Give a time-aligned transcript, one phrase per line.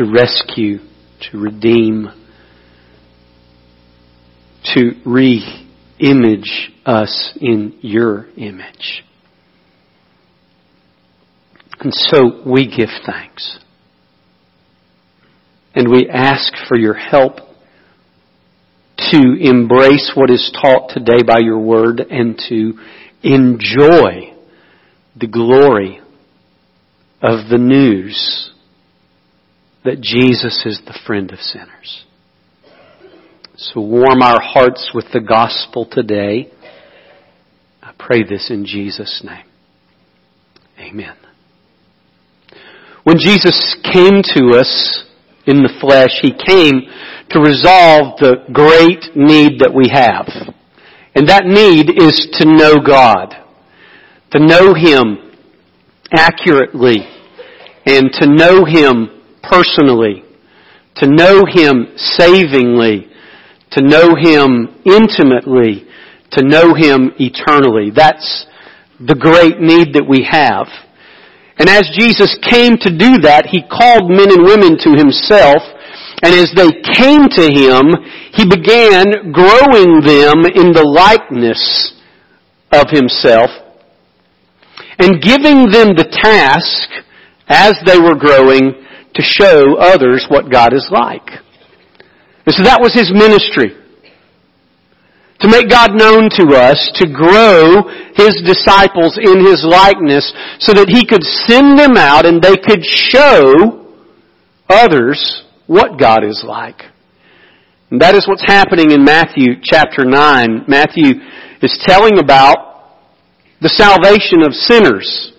[0.00, 0.78] to rescue,
[1.20, 2.06] to redeem,
[4.74, 9.02] to re-image us in your image.
[11.80, 13.58] And so we give thanks.
[15.74, 17.36] And we ask for your help
[18.96, 22.72] to embrace what is taught today by your word and to
[23.22, 24.34] enjoy
[25.14, 26.00] the glory
[27.20, 28.49] of the news
[29.84, 32.04] that Jesus is the friend of sinners.
[33.56, 36.50] So warm our hearts with the gospel today.
[37.82, 39.44] I pray this in Jesus' name.
[40.78, 41.16] Amen.
[43.04, 45.04] When Jesus came to us
[45.46, 46.82] in the flesh, He came
[47.30, 50.26] to resolve the great need that we have.
[51.14, 53.34] And that need is to know God,
[54.32, 55.32] to know Him
[56.12, 56.98] accurately,
[57.84, 60.24] and to know Him personally,
[60.96, 63.08] to know Him savingly,
[63.72, 65.86] to know Him intimately,
[66.32, 67.90] to know Him eternally.
[67.94, 68.46] That's
[68.98, 70.66] the great need that we have.
[71.58, 75.62] And as Jesus came to do that, He called men and women to Himself,
[76.22, 77.84] and as they came to Him,
[78.32, 81.94] He began growing them in the likeness
[82.72, 83.50] of Himself,
[84.98, 86.88] and giving them the task,
[87.48, 88.72] as they were growing,
[89.14, 91.26] to show others what God is like.
[92.46, 93.76] And so that was His ministry.
[95.40, 100.88] To make God known to us, to grow His disciples in His likeness so that
[100.88, 103.86] He could send them out and they could show
[104.68, 106.82] others what God is like.
[107.90, 110.64] And that is what's happening in Matthew chapter 9.
[110.68, 111.18] Matthew
[111.62, 112.70] is telling about
[113.60, 115.29] the salvation of sinners.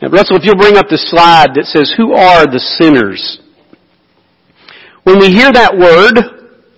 [0.00, 3.42] Now, Russell, if you'll bring up the slide that says, Who are the sinners?
[5.02, 6.14] When we hear that word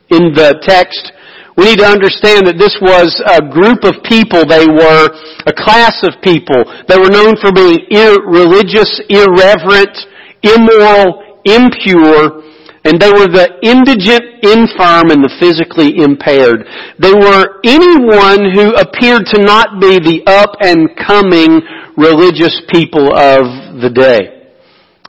[0.09, 1.13] in the text,
[1.61, 4.49] we need to understand that this was a group of people.
[4.49, 5.13] They were
[5.45, 6.65] a class of people.
[6.89, 9.93] They were known for being irreligious, irreverent,
[10.41, 12.40] immoral, impure,
[12.85, 16.65] and they were the indigent, infirm, and the physically impaired.
[16.97, 21.61] They were anyone who appeared to not be the up and coming
[22.01, 24.49] religious people of the day.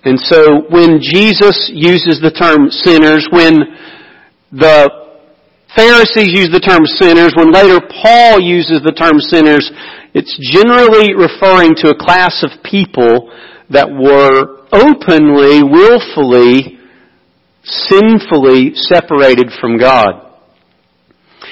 [0.04, 3.56] And so when Jesus uses the term sinners, when
[4.52, 4.92] the
[5.72, 9.72] Pharisees use the term sinners, when later Paul uses the term sinners,
[10.12, 13.32] it's generally referring to a class of people
[13.72, 16.81] that were openly, willfully
[17.64, 20.32] sinfully separated from God.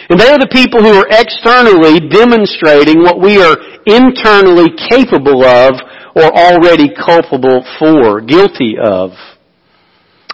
[0.09, 5.77] And they are the people who are externally demonstrating what we are internally capable of
[6.17, 9.13] or already culpable for, guilty of.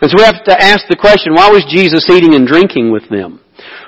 [0.01, 3.07] And so we have to ask the question, why was Jesus eating and drinking with
[3.09, 3.39] them?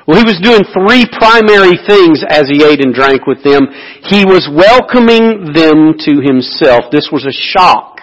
[0.07, 3.67] Well, he was doing three primary things as he ate and drank with them.
[4.07, 6.87] He was welcoming them to himself.
[6.91, 7.96] This was a shock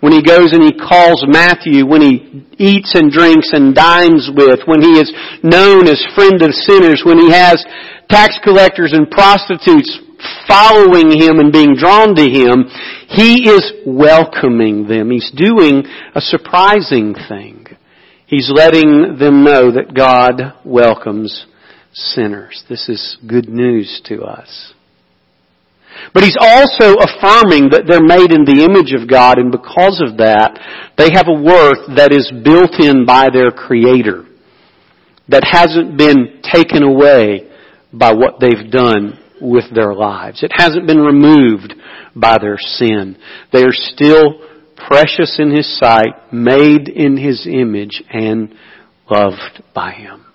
[0.00, 4.60] when he goes and he calls Matthew, when he eats and drinks and dines with,
[4.66, 5.12] when he is
[5.42, 7.64] known as friend of sinners, when he has
[8.08, 9.98] tax collectors and prostitutes
[10.48, 12.64] following him and being drawn to him,
[13.08, 15.10] he is welcoming them.
[15.10, 15.84] He's doing
[16.14, 17.66] a surprising thing.
[18.26, 21.46] He's letting them know that God welcomes
[21.92, 22.64] sinners.
[22.68, 24.72] This is good news to us.
[26.14, 30.18] But he's also affirming that they're made in the image of God and because of
[30.18, 30.58] that,
[30.96, 34.26] they have a worth that is built in by their Creator.
[35.28, 37.50] That hasn't been taken away
[37.92, 40.42] by what they've done with their lives.
[40.42, 41.74] It hasn't been removed
[42.14, 43.16] by their sin.
[43.52, 44.42] They are still
[44.76, 48.54] precious in His sight, made in His image, and
[49.08, 50.26] loved by Him.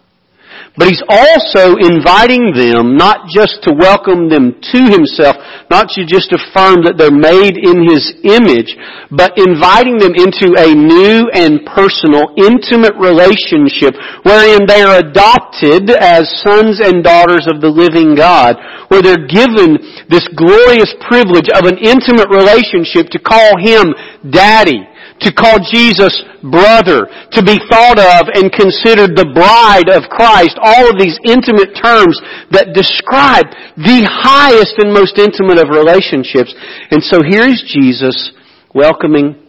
[0.78, 5.40] But he's also inviting them not just to welcome them to himself,
[5.72, 8.76] not to just affirm that they're made in his image,
[9.08, 13.96] but inviting them into a new and personal, intimate relationship
[14.28, 18.60] wherein they are adopted as sons and daughters of the living God,
[18.92, 19.80] where they're given
[20.12, 23.96] this glorious privilege of an intimate relationship to call him
[24.32, 24.88] daddy
[25.22, 26.12] to call Jesus
[26.44, 31.72] brother, to be thought of and considered the bride of Christ, all of these intimate
[31.72, 32.20] terms
[32.52, 33.48] that describe
[33.80, 36.52] the highest and most intimate of relationships.
[36.92, 38.36] And so here is Jesus
[38.76, 39.40] welcoming,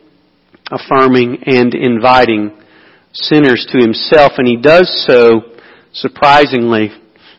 [0.71, 2.55] affirming, and inviting
[3.13, 5.57] sinners to himself, and he does so
[5.93, 6.91] surprisingly.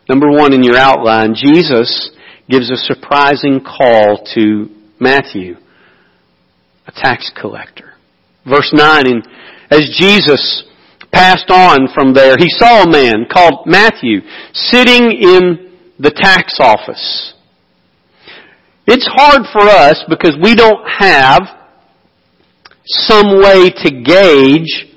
[0.08, 2.10] Number one in your outline, Jesus
[2.48, 4.68] gives a surprising call to
[5.00, 5.56] Matthew,
[6.88, 7.92] a tax collector.
[8.48, 9.28] Verse 9, and
[9.70, 10.64] as Jesus
[11.12, 14.20] passed on from there, he saw a man called Matthew
[14.52, 17.34] sitting in the tax office.
[18.86, 21.42] It's hard for us because we don't have
[22.86, 24.88] some way to gauge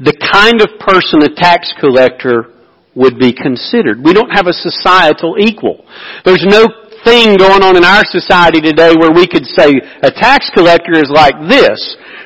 [0.00, 2.50] the kind of person a tax collector
[2.96, 4.02] would be considered.
[4.02, 5.84] We don't have a societal equal.
[6.24, 6.66] There's no
[7.04, 9.70] thing going on in our society today where we could say
[10.02, 11.78] a tax collector is like this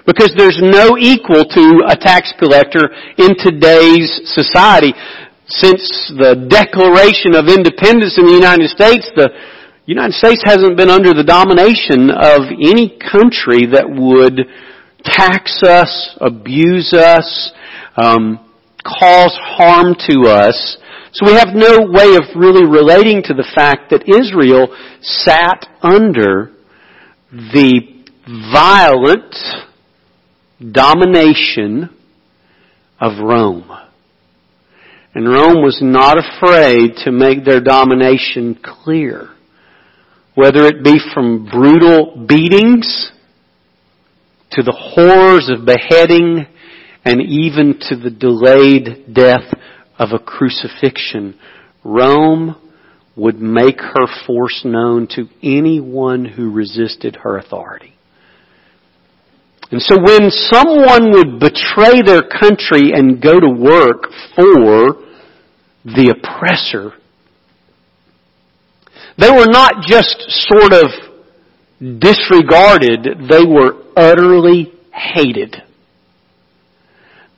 [0.07, 2.89] because there's no equal to a tax collector
[3.19, 4.95] in today's society.
[5.51, 9.29] Since the Declaration of Independence in the United States, the
[9.87, 14.49] United States hasn't been under the domination of any country that would
[15.05, 17.53] tax us, abuse us,
[17.97, 18.39] um,
[18.85, 20.77] cause harm to us.
[21.13, 24.69] So we have no way of really relating to the fact that Israel
[25.01, 26.53] sat under
[27.35, 27.83] the
[28.53, 29.35] violent
[30.61, 31.89] domination
[33.01, 33.71] of Rome.
[35.15, 39.31] And Rome was not afraid to make their domination clear.
[40.35, 43.11] Whether it be from brutal beatings
[44.53, 46.47] to the horrors of beheading
[47.05, 49.53] and even to the delayed death
[49.99, 51.39] of a crucifixion,
[51.85, 52.57] Rome
[53.17, 57.95] would make her force known to anyone who resisted her authority.
[59.71, 64.05] And so when someone would betray their country and go to work
[64.35, 65.05] for
[65.85, 66.93] the oppressor,
[69.19, 75.57] they were not just sort of disregarded, they were utterly hated.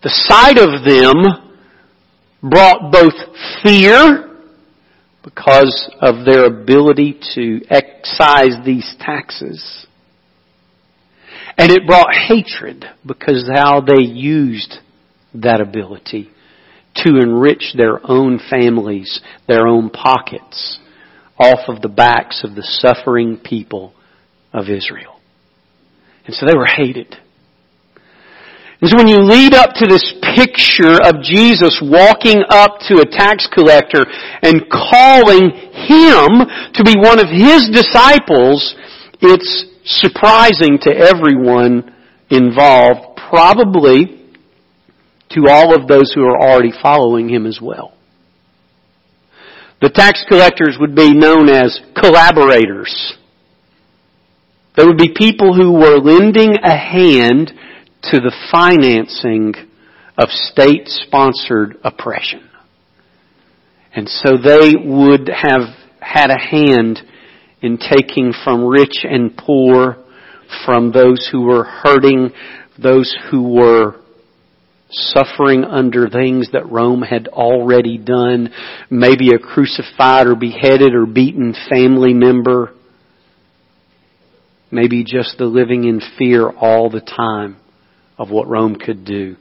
[0.02, 1.49] The sight of them
[2.42, 3.14] brought both
[3.62, 4.26] fear
[5.22, 9.86] because of their ability to excise these taxes.
[11.58, 14.76] And it brought hatred because how they used
[15.34, 16.30] that ability
[16.96, 20.78] to enrich their own families, their own pockets,
[21.38, 23.94] off of the backs of the suffering people
[24.52, 25.20] of Israel.
[26.26, 27.16] And so they were hated.
[28.82, 33.46] So when you lead up to this picture of Jesus walking up to a tax
[33.52, 34.00] collector
[34.40, 36.28] and calling him
[36.72, 38.74] to be one of his disciples,
[39.20, 41.94] it's surprising to everyone
[42.30, 44.32] involved, probably
[45.30, 47.92] to all of those who are already following him as well.
[49.82, 53.14] The tax collectors would be known as collaborators.
[54.74, 57.52] There would be people who were lending a hand
[58.02, 59.54] to the financing
[60.16, 62.48] of state-sponsored oppression.
[63.94, 67.00] And so they would have had a hand
[67.62, 69.96] in taking from rich and poor,
[70.64, 72.30] from those who were hurting,
[72.82, 73.96] those who were
[74.90, 78.52] suffering under things that Rome had already done,
[78.90, 82.74] maybe a crucified or beheaded or beaten family member,
[84.70, 87.56] maybe just the living in fear all the time
[88.20, 89.34] of what Rome could do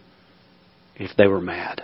[0.95, 1.83] if they were mad.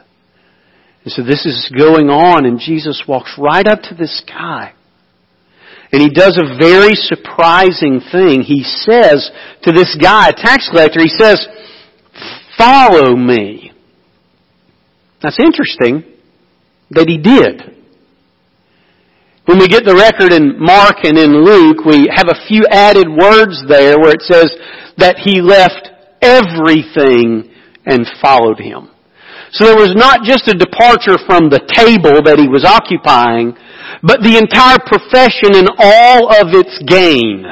[1.04, 4.74] And so this is going on and Jesus walks right up to this guy.
[5.92, 8.42] And he does a very surprising thing.
[8.42, 9.30] He says
[9.64, 11.46] to this guy, a tax collector, he says,
[12.58, 13.74] follow me.
[15.22, 16.14] That's interesting
[16.92, 17.76] that he did.
[19.46, 23.08] When we get the record in Mark and in Luke, we have a few added
[23.10, 24.50] words there where it says
[24.98, 25.90] that he left
[26.26, 27.54] everything
[27.86, 28.90] and followed him.
[29.52, 33.54] So there was not just a departure from the table that he was occupying,
[34.02, 37.46] but the entire profession and all of its gain,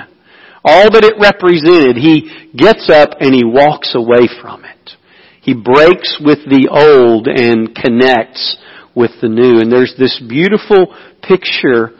[0.65, 4.97] all that it represented, he gets up and he walks away from it.
[5.41, 8.57] He breaks with the old and connects
[8.95, 9.59] with the new.
[9.59, 11.93] And there's this beautiful picture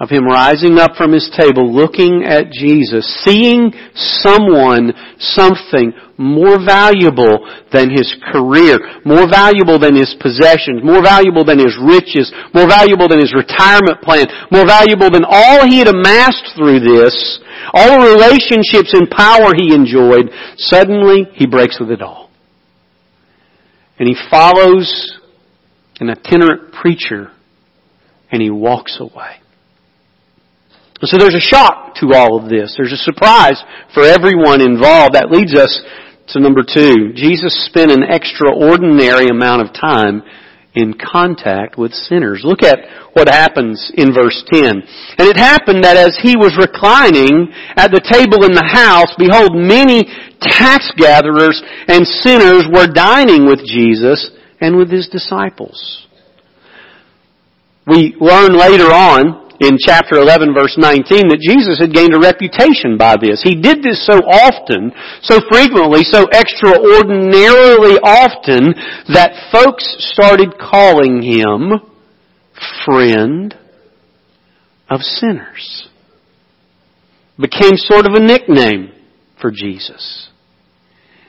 [0.00, 7.48] of him rising up from his table, looking at Jesus, seeing someone, something more valuable
[7.72, 13.08] than his career, more valuable than his possessions, more valuable than his riches, more valuable
[13.08, 17.40] than his retirement plan, more valuable than all he had amassed through this,
[17.72, 22.30] all the relationships and power he enjoyed, suddenly he breaks with it all.
[23.98, 25.18] And he follows
[26.00, 27.30] an itinerant preacher
[28.30, 29.40] and he walks away.
[31.02, 32.74] So there's a shock to all of this.
[32.76, 33.62] There's a surprise
[33.92, 35.14] for everyone involved.
[35.14, 35.82] That leads us
[36.28, 37.12] to number two.
[37.14, 40.22] Jesus spent an extraordinary amount of time
[40.74, 42.42] in contact with sinners.
[42.44, 42.78] Look at
[43.12, 44.64] what happens in verse 10.
[44.64, 49.56] And it happened that as he was reclining at the table in the house, behold,
[49.56, 50.04] many
[50.40, 56.06] tax gatherers and sinners were dining with Jesus and with his disciples.
[57.86, 62.96] We learn later on in chapter 11 verse 19 that Jesus had gained a reputation
[62.98, 63.42] by this.
[63.42, 68.74] He did this so often, so frequently, so extraordinarily often
[69.12, 71.72] that folks started calling him
[72.84, 73.54] friend
[74.88, 75.88] of sinners.
[77.38, 78.92] Became sort of a nickname
[79.40, 80.30] for Jesus.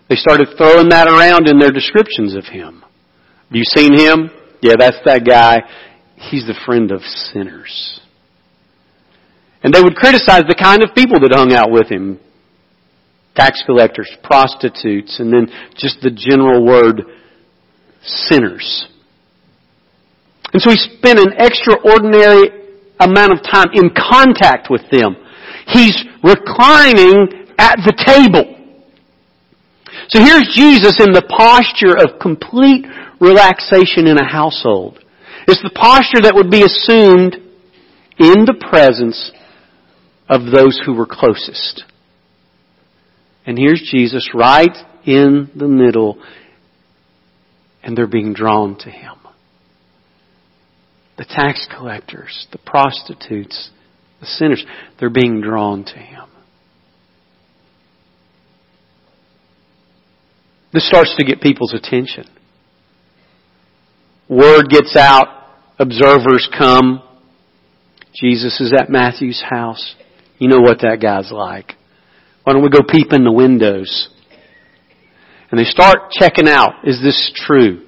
[0.10, 2.82] They started throwing that around in their descriptions of him.
[2.82, 4.30] Have you seen him?
[4.62, 5.58] Yeah, that's that guy.
[6.16, 8.00] He's the friend of sinners.
[9.64, 12.20] And they would criticize the kind of people that hung out with him.
[13.36, 17.04] Tax collectors, prostitutes, and then just the general word
[18.02, 18.88] sinners.
[20.54, 22.50] And so he spent an extraordinary
[23.00, 25.16] amount of time in contact with them.
[25.68, 28.56] He's reclining at the table.
[30.10, 32.86] So here's Jesus in the posture of complete
[33.20, 35.00] relaxation in a household.
[35.48, 37.36] It's the posture that would be assumed
[38.20, 39.32] in the presence
[40.30, 41.84] of those who were closest.
[43.46, 46.22] And here's Jesus right in the middle,
[47.82, 49.16] and they're being drawn to him.
[51.18, 53.72] The tax collectors, the prostitutes,
[54.20, 54.66] the sinners,
[55.00, 56.26] they're being drawn to him.
[60.74, 62.26] This starts to get people's attention.
[64.30, 65.28] Word gets out,
[65.80, 67.02] observers come.
[68.14, 69.96] Jesus is at Matthew's house.
[70.38, 71.74] You know what that guy's like.
[72.44, 74.10] Why don't we go peep in the windows?
[75.50, 77.88] And they start checking out, is this true?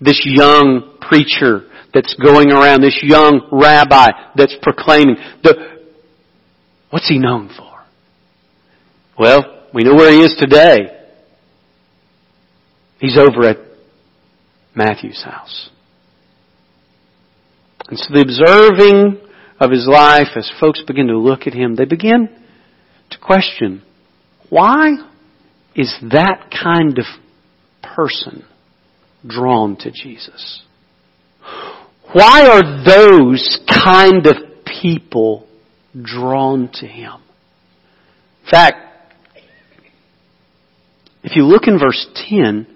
[0.00, 5.78] This young preacher that's going around, this young rabbi that's proclaiming, the,
[6.90, 7.72] what's he known for?
[9.18, 10.90] Well, we know where he is today.
[12.98, 13.58] He's over at
[14.74, 15.70] Matthew's house.
[17.88, 19.23] And so the observing
[19.60, 22.28] of his life, as folks begin to look at him, they begin
[23.10, 23.82] to question,
[24.50, 24.96] why
[25.74, 27.04] is that kind of
[27.82, 28.44] person
[29.26, 30.62] drawn to Jesus?
[32.12, 35.46] Why are those kind of people
[36.00, 37.14] drawn to him?
[38.44, 38.76] In fact,
[41.22, 42.66] if you look in verse 10,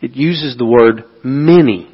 [0.00, 1.90] it uses the word many.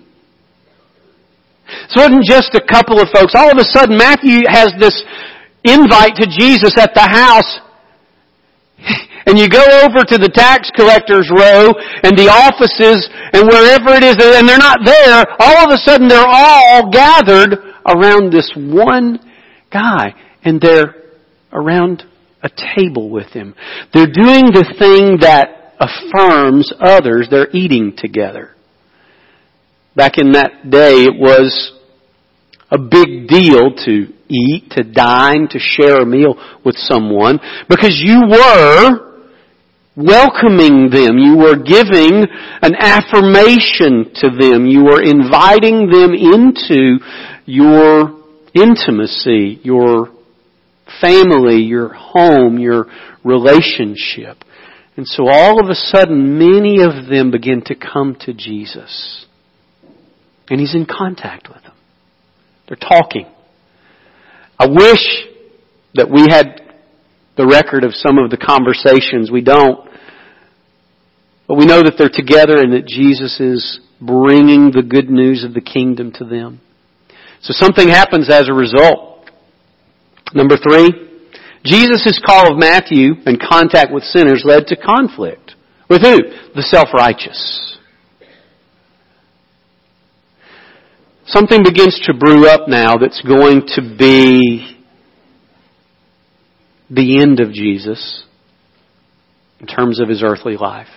[1.70, 3.34] It wasn't just a couple of folks.
[3.34, 4.96] All of a sudden Matthew has this
[5.64, 7.60] invite to Jesus at the house.
[9.26, 11.70] And you go over to the tax collector's row
[12.02, 15.26] and the offices and wherever it is and they're not there.
[15.38, 17.54] All of a sudden they're all gathered
[17.86, 19.20] around this one
[19.70, 20.94] guy and they're
[21.52, 22.02] around
[22.42, 23.54] a table with him.
[23.92, 27.28] They're doing the thing that affirms others.
[27.30, 28.56] They're eating together.
[29.96, 31.72] Back in that day, it was
[32.70, 38.22] a big deal to eat, to dine, to share a meal with someone because you
[38.30, 39.10] were
[39.96, 41.18] welcoming them.
[41.18, 42.24] You were giving
[42.62, 44.66] an affirmation to them.
[44.66, 46.98] You were inviting them into
[47.44, 48.22] your
[48.54, 50.10] intimacy, your
[51.00, 52.86] family, your home, your
[53.24, 54.44] relationship.
[54.96, 59.26] And so all of a sudden, many of them begin to come to Jesus.
[60.50, 61.74] And He's in contact with them.
[62.68, 63.26] They're talking.
[64.58, 65.06] I wish
[65.94, 66.60] that we had
[67.36, 69.30] the record of some of the conversations.
[69.30, 69.88] We don't.
[71.48, 75.54] But we know that they're together and that Jesus is bringing the good news of
[75.54, 76.60] the kingdom to them.
[77.40, 79.30] So something happens as a result.
[80.34, 80.90] Number three,
[81.64, 85.54] Jesus' call of Matthew and contact with sinners led to conflict.
[85.88, 86.18] With who?
[86.54, 87.69] The self-righteous.
[91.30, 94.76] Something begins to brew up now that's going to be
[96.90, 98.24] the end of Jesus
[99.60, 100.88] in terms of his earthly life.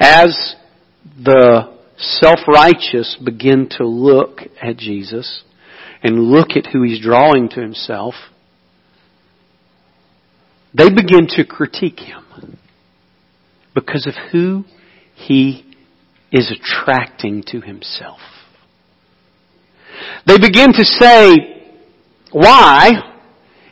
[0.00, 0.56] As
[1.22, 5.44] the self-righteous begin to look at Jesus
[6.02, 8.14] and look at who he's drawing to himself,
[10.74, 12.58] they begin to critique him
[13.72, 14.64] because of who
[15.14, 15.69] he
[16.32, 18.20] is attracting to himself.
[20.26, 21.60] They begin to say,
[22.32, 22.90] why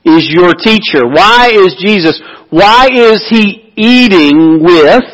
[0.05, 1.07] is your teacher?
[1.07, 2.21] Why is Jesus?
[2.51, 5.05] Why is he eating with,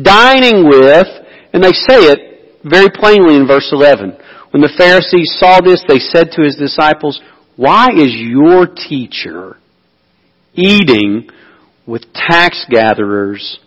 [0.00, 1.06] dining with,
[1.52, 2.26] and they say it
[2.64, 4.16] very plainly in verse 11.
[4.50, 7.20] When the Pharisees saw this, they said to his disciples,
[7.56, 9.56] Why is your teacher
[10.54, 11.28] eating
[11.86, 13.58] with tax gatherers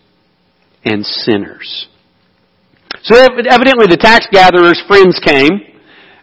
[0.86, 1.88] and sinners?
[3.04, 5.70] So evidently the tax gatherers' friends came.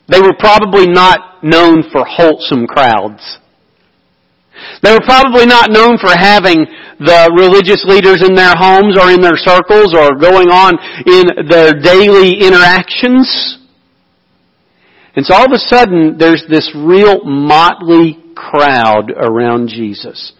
[0.08, 3.38] They were probably not known for wholesome crowds.
[4.82, 6.66] They were probably not known for having
[6.98, 11.72] the religious leaders in their homes or in their circles or going on in their
[11.74, 13.58] daily interactions.
[15.14, 20.32] And so all of a sudden, there's this real motley crowd around Jesus.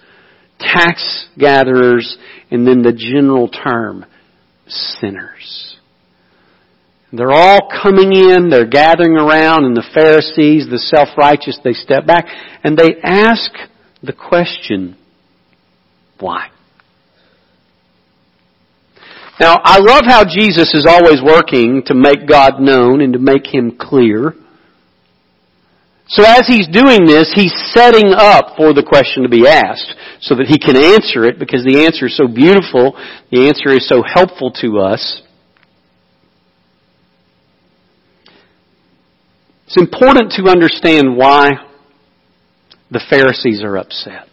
[0.58, 2.16] Tax gatherers
[2.50, 4.04] and then the general term,
[4.66, 5.75] sinners.
[7.16, 12.26] They're all coming in, they're gathering around, and the Pharisees, the self-righteous, they step back
[12.62, 13.50] and they ask
[14.02, 14.96] the question,
[16.18, 16.50] why?
[19.38, 23.46] Now, I love how Jesus is always working to make God known and to make
[23.46, 24.34] Him clear.
[26.08, 30.36] So as He's doing this, He's setting up for the question to be asked so
[30.36, 32.96] that He can answer it because the answer is so beautiful,
[33.30, 35.22] the answer is so helpful to us.
[39.66, 41.50] It's important to understand why
[42.90, 44.28] the Pharisees are upset.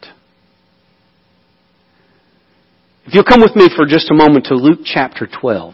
[3.06, 5.74] If you'll come with me for just a moment to Luke chapter 12.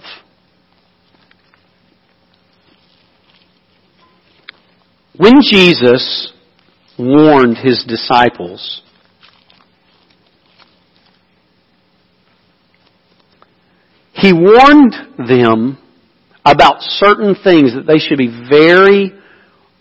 [5.17, 6.31] When Jesus
[6.97, 8.81] warned his disciples
[14.13, 15.77] he warned them
[16.45, 19.18] about certain things that they should be very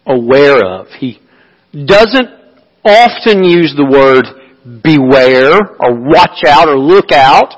[0.09, 0.87] aware of.
[0.99, 1.21] He
[1.73, 2.29] doesn't
[2.85, 4.25] often use the word
[4.83, 7.55] beware or watch out or look out.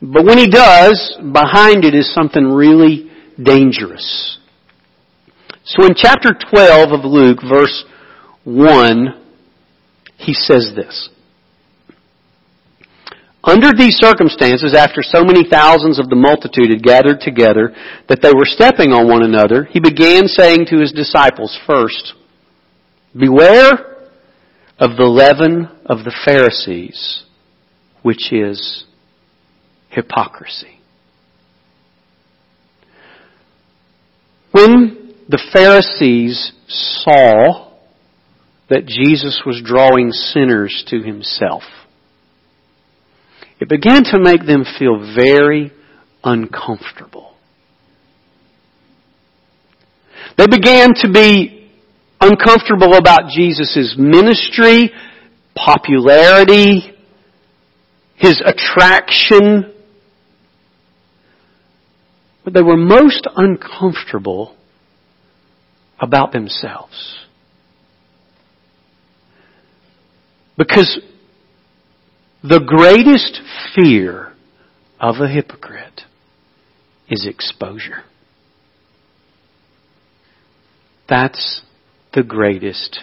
[0.00, 3.10] But when he does, behind it is something really
[3.42, 4.38] dangerous.
[5.64, 7.84] So in chapter 12 of Luke, verse
[8.44, 9.22] 1,
[10.18, 11.08] he says this.
[13.46, 17.72] Under these circumstances, after so many thousands of the multitude had gathered together
[18.08, 22.14] that they were stepping on one another, he began saying to his disciples first,
[23.16, 24.08] Beware
[24.80, 27.24] of the leaven of the Pharisees,
[28.02, 28.84] which is
[29.90, 30.80] hypocrisy.
[34.50, 37.70] When the Pharisees saw
[38.68, 41.62] that Jesus was drawing sinners to himself,
[43.58, 45.72] it began to make them feel very
[46.22, 47.34] uncomfortable.
[50.36, 51.70] They began to be
[52.20, 54.92] uncomfortable about Jesus' ministry,
[55.54, 56.92] popularity,
[58.16, 59.72] his attraction.
[62.44, 64.54] But they were most uncomfortable
[65.98, 67.18] about themselves.
[70.58, 71.00] Because
[72.48, 73.40] the greatest
[73.74, 74.32] fear
[75.00, 76.02] of a hypocrite
[77.08, 78.04] is exposure.
[81.08, 81.62] That's
[82.14, 83.00] the greatest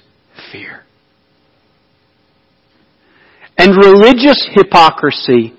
[0.52, 0.84] fear.
[3.58, 5.54] And religious hypocrisy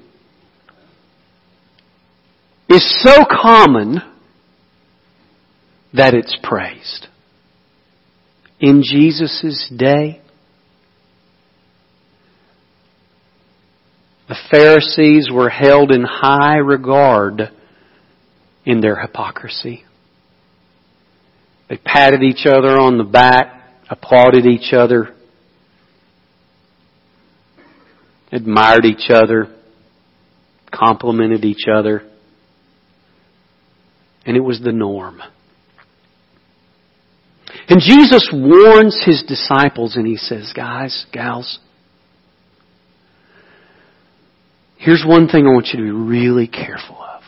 [2.69, 3.99] is so common
[5.93, 7.09] that it's praised.
[8.61, 10.21] In Jesus' day,
[14.35, 17.53] the Pharisees were held in high regard
[18.65, 19.85] in their hypocrisy.
[21.69, 25.15] They patted each other on the back, applauded each other,
[28.33, 29.55] admired each other,
[30.73, 32.03] complimented each other.
[34.27, 35.21] And it was the norm.
[37.69, 41.61] And Jesus warns his disciples and he says, guys, gals,
[44.85, 47.23] here's one thing I want you to be really careful of.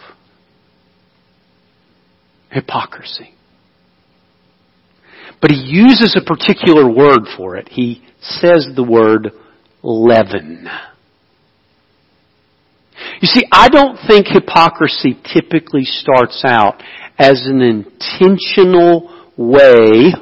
[2.51, 3.35] Hypocrisy.
[5.41, 7.69] But he uses a particular word for it.
[7.69, 9.31] He says the word
[9.83, 10.69] leaven.
[13.21, 16.83] You see, I don't think hypocrisy typically starts out
[17.19, 20.13] as an intentional way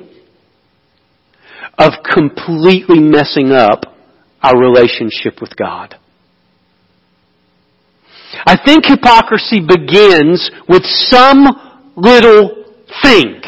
[1.78, 3.96] of completely messing up
[4.42, 5.96] our relationship with God.
[8.46, 11.46] I think hypocrisy begins with some
[11.96, 12.64] little
[13.02, 13.40] thing.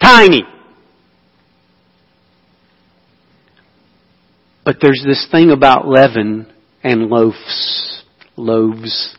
[0.00, 0.44] Tiny.
[4.64, 6.50] But there's this thing about leaven
[6.82, 8.02] and loaves.
[8.36, 9.16] Loaves.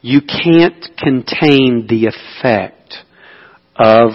[0.00, 2.94] You can't contain the effect
[3.74, 4.10] of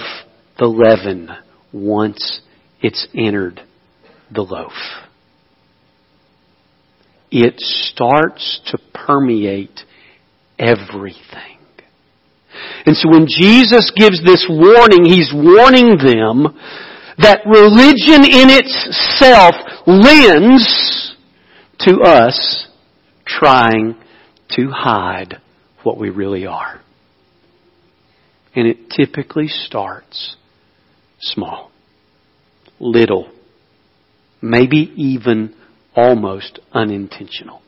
[0.57, 1.29] the leaven
[1.73, 2.41] once
[2.81, 3.61] it's entered
[4.33, 4.71] the loaf.
[7.31, 9.79] It starts to permeate
[10.59, 11.57] everything.
[12.85, 16.57] And so when Jesus gives this warning, He's warning them
[17.17, 19.55] that religion in itself
[19.87, 21.15] lends
[21.79, 22.67] to us
[23.25, 23.95] trying
[24.51, 25.41] to hide
[25.83, 26.81] what we really are.
[28.55, 30.35] And it typically starts
[31.21, 31.71] small,
[32.79, 33.31] little,
[34.41, 35.55] maybe even
[35.95, 37.61] almost unintentional.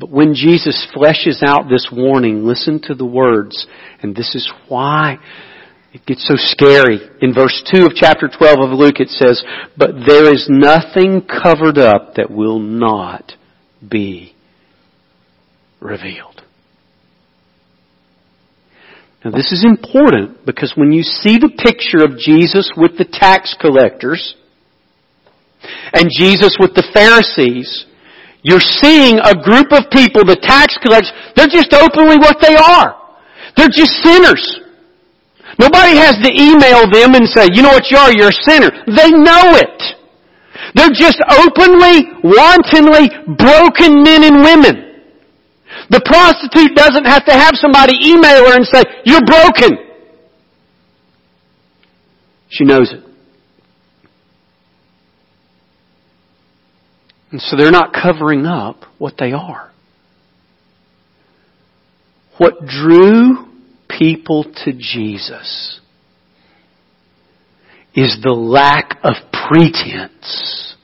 [0.00, 3.66] But when Jesus fleshes out this warning, listen to the words,
[4.00, 5.18] and this is why
[5.92, 7.00] it gets so scary.
[7.20, 9.42] In verse 2 of chapter 12 of Luke it says,
[9.76, 13.32] But there is nothing covered up that will not
[13.86, 14.34] be
[15.80, 16.42] revealed.
[19.24, 23.56] Now this is important because when you see the picture of Jesus with the tax
[23.60, 24.36] collectors
[25.92, 27.86] and Jesus with the Pharisees,
[28.42, 32.94] you're seeing a group of people, the tax collectors, they're just openly what they are.
[33.56, 34.60] They're just sinners.
[35.58, 38.70] Nobody has to email them and say, you know what you are, you're a sinner.
[38.86, 39.98] They know it.
[40.74, 45.02] They're just openly, wantonly broken men and women.
[45.90, 49.78] The prostitute doesn't have to have somebody email her and say, you're broken.
[52.50, 53.07] She knows it.
[57.30, 59.70] And so they're not covering up what they are.
[62.38, 63.46] What drew
[63.88, 65.80] people to Jesus
[67.94, 70.76] is the lack of pretense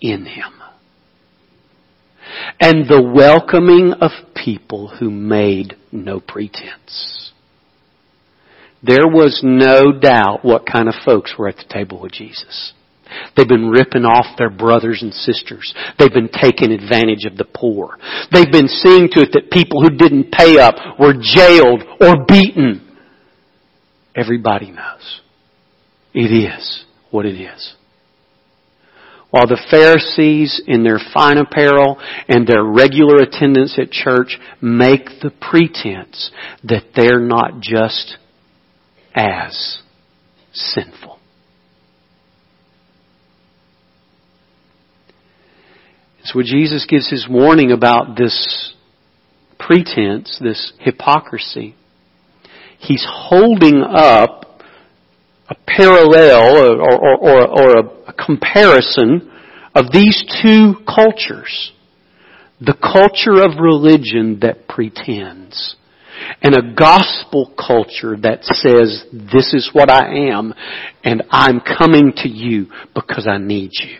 [0.00, 0.52] in Him.
[2.60, 7.32] And the welcoming of people who made no pretense.
[8.82, 12.72] There was no doubt what kind of folks were at the table with Jesus.
[13.36, 15.74] They've been ripping off their brothers and sisters.
[15.98, 17.98] They've been taking advantage of the poor.
[18.30, 22.96] They've been seeing to it that people who didn't pay up were jailed or beaten.
[24.14, 25.20] Everybody knows.
[26.14, 27.74] It is what it is.
[29.30, 31.98] While the Pharisees in their fine apparel
[32.28, 36.30] and their regular attendance at church make the pretense
[36.64, 38.18] that they're not just
[39.14, 39.78] as
[40.52, 41.18] sinful.
[46.24, 48.74] So Jesus gives his warning about this
[49.58, 51.74] pretense, this hypocrisy.
[52.78, 54.60] He's holding up
[55.48, 59.30] a parallel or, or, or, or a comparison
[59.74, 61.72] of these two cultures.
[62.60, 65.76] The culture of religion that pretends
[66.40, 70.54] and a gospel culture that says, this is what I am
[71.02, 73.98] and I'm coming to you because I need you.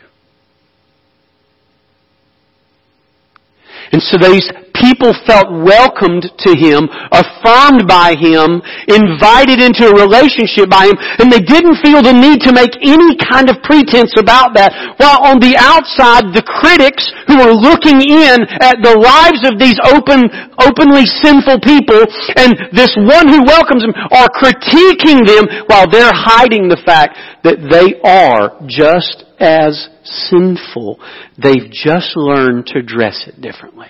[3.93, 10.73] And so these people felt welcomed to him, affirmed by him, invited into a relationship
[10.73, 14.57] by him, and they didn't feel the need to make any kind of pretense about
[14.57, 14.73] that.
[14.97, 19.77] While on the outside, the critics who were looking in at the lives of these
[19.93, 20.25] open,
[20.57, 22.03] openly sinful people,
[22.41, 27.61] and this one who welcomes them are critiquing them while they're hiding the fact that
[27.69, 29.91] they are just as
[30.31, 31.01] sinful.
[31.42, 33.88] They've just learned to dress it differently.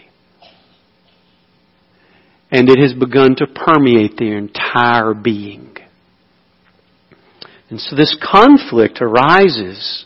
[2.50, 5.76] And it has begun to permeate their entire being.
[7.70, 10.04] And so this conflict arises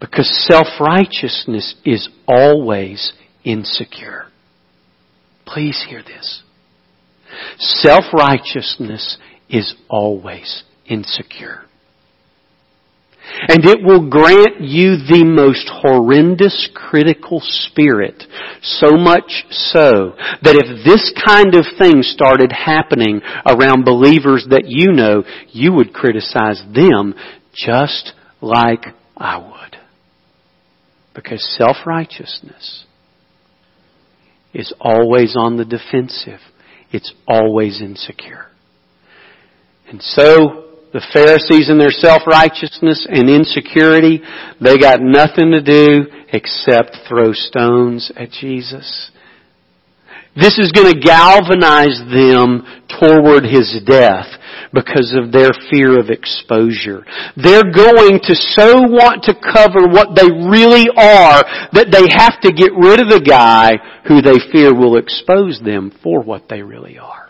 [0.00, 3.12] because self-righteousness is always
[3.44, 4.26] insecure.
[5.46, 6.42] Please hear this.
[7.58, 11.62] Self-righteousness is always insecure.
[13.48, 18.22] And it will grant you the most horrendous critical spirit.
[18.60, 24.92] So much so that if this kind of thing started happening around believers that you
[24.92, 27.14] know, you would criticize them
[27.54, 28.84] just like
[29.16, 29.76] I would.
[31.14, 32.84] Because self-righteousness
[34.54, 36.40] is always on the defensive.
[36.90, 38.46] It's always insecure.
[39.88, 40.61] And so,
[40.92, 44.20] the Pharisees and their self-righteousness and insecurity,
[44.60, 49.10] they got nothing to do except throw stones at Jesus.
[50.34, 52.64] This is going to galvanize them
[53.00, 54.26] toward His death
[54.72, 57.04] because of their fear of exposure.
[57.36, 62.52] They're going to so want to cover what they really are that they have to
[62.52, 63.72] get rid of the guy
[64.08, 67.21] who they fear will expose them for what they really are.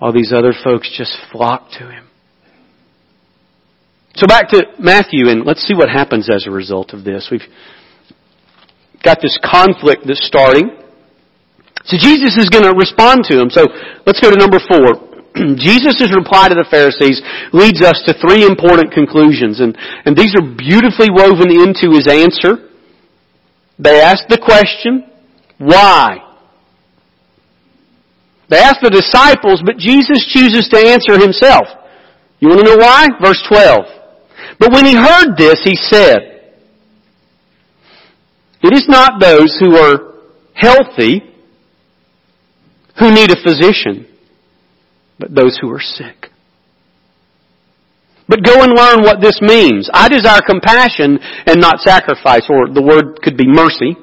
[0.00, 2.06] All these other folks just flock to him.
[4.14, 7.28] So back to Matthew and let's see what happens as a result of this.
[7.30, 7.44] We've
[9.04, 10.70] got this conflict that's starting.
[11.84, 13.50] So Jesus is going to respond to him.
[13.50, 13.66] So
[14.06, 15.06] let's go to number four.
[15.56, 17.20] Jesus' reply to the Pharisees
[17.52, 22.72] leads us to three important conclusions, and, and these are beautifully woven into his answer.
[23.78, 25.04] They ask the question,
[25.58, 26.25] why?
[28.48, 31.66] They ask the disciples, but Jesus chooses to answer himself.
[32.38, 33.08] You want to know why?
[33.20, 34.58] Verse 12.
[34.58, 36.52] But when he heard this, he said,
[38.62, 40.14] It is not those who are
[40.54, 41.22] healthy
[42.98, 44.06] who need a physician,
[45.18, 46.30] but those who are sick.
[48.28, 49.88] But go and learn what this means.
[49.92, 53.96] I desire compassion and not sacrifice, or the word could be mercy.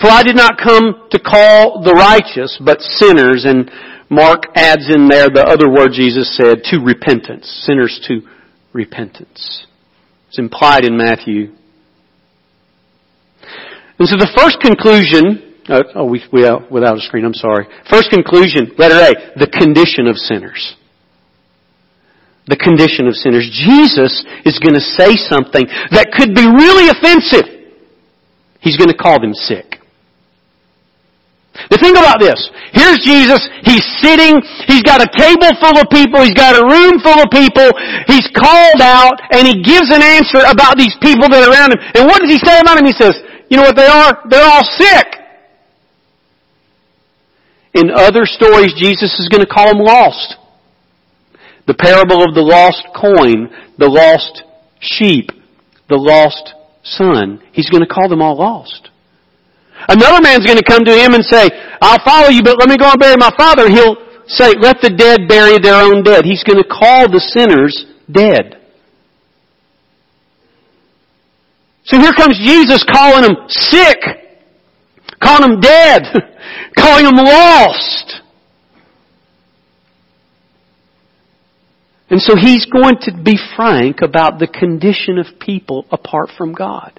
[0.00, 3.70] For I did not come to call the righteous, but sinners, and
[4.10, 7.46] Mark adds in there the other word Jesus said, to repentance.
[7.66, 8.22] Sinners to
[8.72, 9.66] repentance.
[10.28, 11.54] It's implied in Matthew.
[13.98, 17.66] And so the first conclusion uh, oh, we, we, without a screen, I'm sorry.
[17.88, 20.74] First conclusion, letter A, the condition of sinners.
[22.48, 23.46] The condition of sinners.
[23.46, 25.62] Jesus is going to say something
[25.94, 27.59] that could be really offensive.
[28.60, 29.80] He's going to call them sick.
[31.68, 32.38] Now think about this.
[32.72, 33.42] Here's Jesus.
[33.66, 34.40] He's sitting.
[34.66, 36.22] He's got a table full of people.
[36.22, 37.68] He's got a room full of people.
[38.06, 41.80] He's called out and he gives an answer about these people that are around him.
[41.94, 42.86] And what does he say about them?
[42.86, 43.18] He says,
[43.50, 44.24] you know what they are?
[44.30, 45.06] They're all sick.
[47.74, 50.36] In other stories, Jesus is going to call them lost.
[51.66, 54.42] The parable of the lost coin, the lost
[54.80, 55.30] sheep,
[55.88, 57.42] the lost son.
[57.52, 58.90] He's going to call them all lost.
[59.88, 61.48] Another man's going to come to him and say,
[61.80, 63.68] I'll follow you, but let me go and bury my father.
[63.68, 66.24] He'll say, let the dead bury their own dead.
[66.24, 68.56] He's going to call the sinners dead.
[71.84, 73.98] So here comes Jesus calling them sick,
[75.20, 76.04] calling them dead.
[76.76, 78.19] calling them lost.
[82.10, 86.98] And so he's going to be frank about the condition of people apart from God.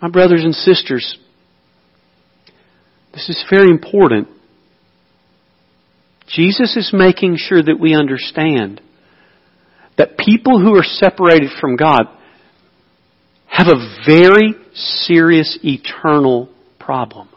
[0.00, 1.18] My brothers and sisters,
[3.12, 4.28] this is very important.
[6.28, 8.80] Jesus is making sure that we understand
[9.98, 12.04] that people who are separated from God
[13.48, 17.28] have a very serious eternal problem.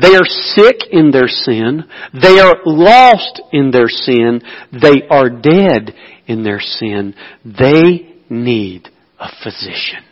[0.00, 1.84] They are sick in their sin.
[2.14, 4.40] They are lost in their sin.
[4.72, 5.94] They are dead
[6.26, 7.14] in their sin.
[7.44, 10.04] They need a physician.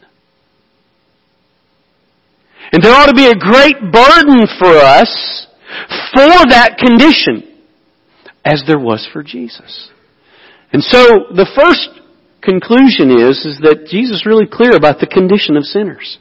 [2.73, 5.47] And there ought to be a great burden for us
[6.13, 7.65] for that condition,
[8.45, 9.91] as there was for Jesus.
[10.73, 11.89] And so the first
[12.43, 16.19] conclusion is, is that Jesus is really clear about the condition of sinners.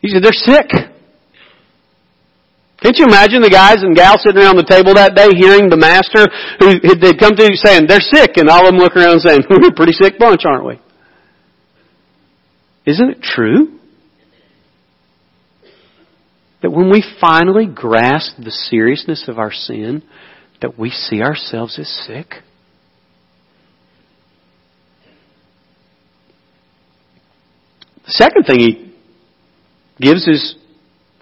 [0.00, 0.95] He said they're sick.
[2.86, 5.76] Can't you imagine the guys and gals sitting around the table that day hearing the
[5.76, 6.30] master
[6.62, 9.70] who they'd come to saying, they're sick, and all of them look around saying, we're
[9.70, 10.78] a pretty sick bunch, aren't we?
[12.86, 13.80] Isn't it true?
[16.62, 20.04] That when we finally grasp the seriousness of our sin,
[20.62, 22.34] that we see ourselves as sick?
[28.04, 28.94] The second thing he
[30.00, 30.54] gives is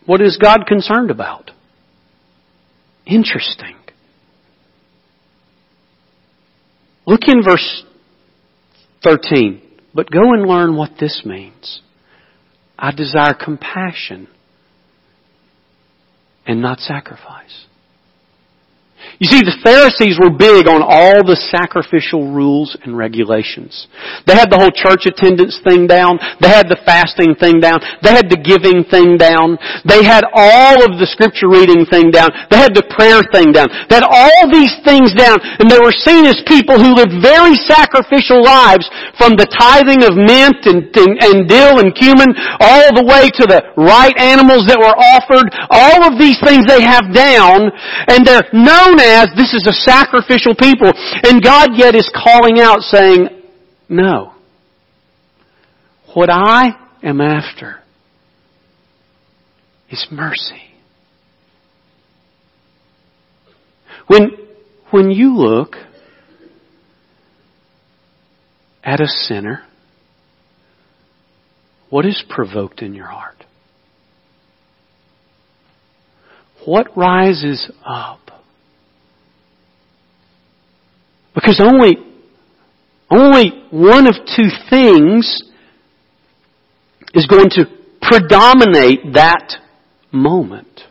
[0.04, 1.52] what is God concerned about?
[3.06, 3.76] Interesting.
[7.06, 7.84] Look in verse
[9.02, 9.60] 13.
[9.94, 11.82] But go and learn what this means.
[12.78, 14.28] I desire compassion
[16.46, 17.66] and not sacrifice.
[19.22, 23.86] You see, the Pharisees were big on all the sacrificial rules and regulations.
[24.26, 26.18] They had the whole church attendance thing down.
[26.42, 27.78] They had the fasting thing down.
[28.02, 29.54] They had the giving thing down.
[29.86, 32.34] They had all of the scripture reading thing down.
[32.50, 33.70] They had the prayer thing down.
[33.86, 35.38] They had all these things down.
[35.62, 40.18] And they were seen as people who lived very sacrificial lives from the tithing of
[40.18, 44.80] mint and, and, and dill and cumin all the way to the right animals that
[44.80, 45.54] were offered.
[45.70, 47.70] All of these things they have down.
[48.10, 50.92] And they're known as this is a sacrificial people.
[51.22, 53.28] And God yet is calling out saying,
[53.88, 54.32] no.
[56.14, 57.80] What I am after
[59.90, 60.62] is mercy.
[64.06, 64.30] When,
[64.90, 65.76] when you look
[68.82, 69.62] at a sinner,
[71.90, 73.44] what is provoked in your heart?
[76.64, 78.23] What rises up?
[81.34, 81.96] Because only,
[83.10, 85.42] only one of two things
[87.12, 87.66] is going to
[88.00, 89.54] predominate that
[90.12, 90.82] moment.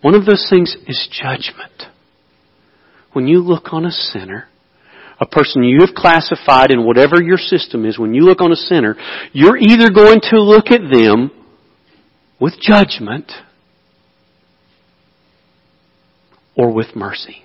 [0.00, 1.84] One of those things is judgment.
[3.12, 4.48] When you look on a sinner,
[5.20, 8.56] a person you have classified in whatever your system is, when you look on a
[8.56, 8.96] sinner,
[9.32, 11.30] you're either going to look at them
[12.40, 13.30] with judgment
[16.56, 17.44] or with mercy.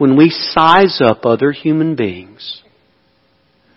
[0.00, 2.62] When we size up other human beings,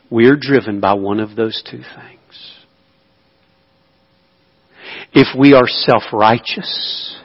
[0.09, 2.63] we are driven by one of those two things.
[5.11, 7.17] If we are self-righteous,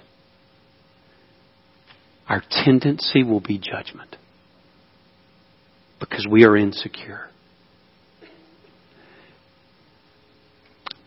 [2.29, 4.17] our tendency will be judgment.
[6.01, 7.29] Because we are insecure.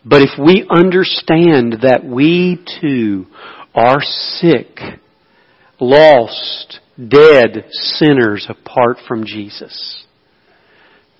[0.02, 3.26] But if we understand that we too
[3.74, 4.78] are sick,
[5.78, 10.04] lost, dead sinners apart from Jesus,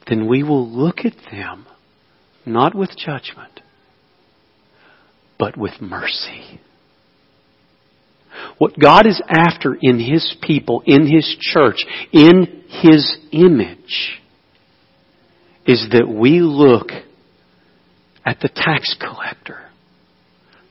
[0.09, 1.67] then we will look at them
[2.45, 3.61] not with judgment,
[5.39, 6.61] but with mercy.
[8.59, 14.21] What God is after in His people, in His church, in His image,
[15.67, 16.89] is that we look
[18.25, 19.63] at the tax collector,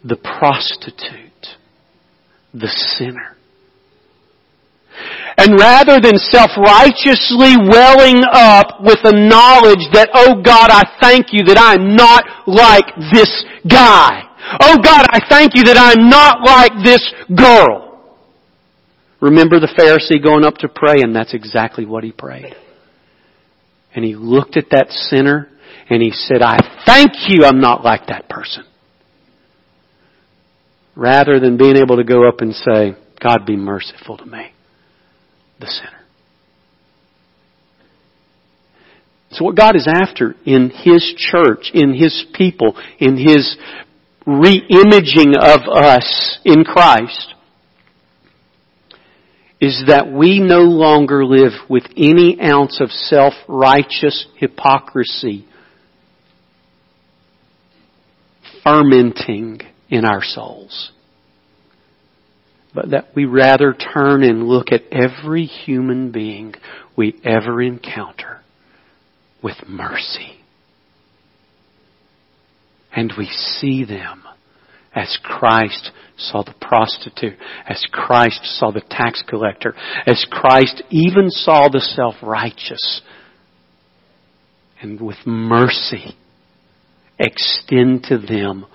[0.04, 1.58] the prostitute,
[2.54, 3.38] the sinner.
[5.38, 11.44] And rather than self-righteously welling up with the knowledge that, oh God, I thank you
[11.46, 13.32] that I'm not like this
[13.67, 14.28] guy.
[14.60, 17.02] Oh God, I thank you that I'm not like this
[17.34, 17.91] girl.
[19.22, 22.56] Remember the Pharisee going up to pray and that's exactly what he prayed.
[23.96, 25.50] And he looked at that sinner
[25.89, 28.65] and he said, I thank you I'm not like that person.
[30.96, 34.51] Rather than being able to go up and say, God be merciful to me,
[35.62, 36.02] the sinner.
[39.32, 43.56] So what God is after in His church, in His people, in His
[44.28, 47.34] re-imaging of us in Christ
[49.62, 55.45] is that we no longer live with any ounce of self-righteous hypocrisy
[58.63, 60.91] fermenting in our souls.
[62.74, 66.56] But that we rather turn and look at every human being
[66.96, 68.42] we ever encounter
[69.44, 70.42] with mercy
[72.94, 74.24] and we see them
[74.94, 79.74] as Christ saw the prostitute, as Christ saw the tax collector,
[80.06, 83.02] as Christ even saw the self-righteous.
[84.82, 86.18] And with mercy,
[87.18, 88.66] extend to them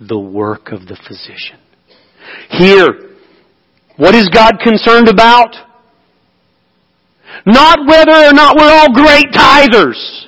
[0.00, 1.58] the work of the physician.
[2.48, 3.13] Here,
[3.96, 5.54] what is God concerned about?
[7.46, 10.24] Not whether or not we're all great tithers.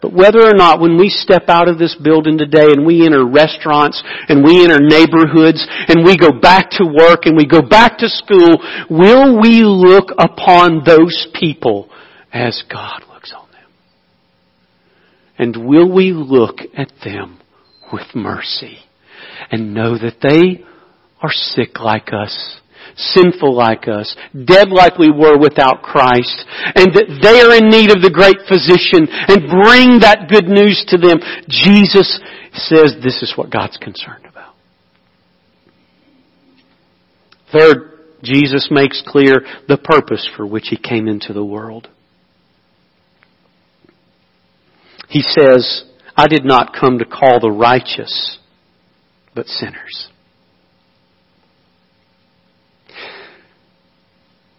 [0.00, 3.26] But whether or not when we step out of this building today and we enter
[3.26, 7.98] restaurants and we enter neighborhoods and we go back to work and we go back
[7.98, 11.90] to school, will we look upon those people
[12.32, 13.70] as God looks on them?
[15.36, 17.40] And will we look at them
[17.92, 18.78] with mercy
[19.50, 20.64] and know that they
[21.22, 22.60] are sick like us
[22.98, 27.90] sinful like us, dead like we were without Christ, and that they are in need
[27.94, 31.18] of the great physician, and bring that good news to them.
[31.48, 32.20] Jesus
[32.52, 34.54] says this is what God's concerned about.
[37.52, 41.88] Third, Jesus makes clear the purpose for which He came into the world.
[45.08, 45.84] He says,
[46.16, 48.38] I did not come to call the righteous,
[49.34, 50.10] but sinners.